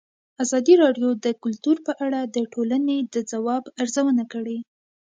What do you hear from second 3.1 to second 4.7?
د ځواب ارزونه کړې.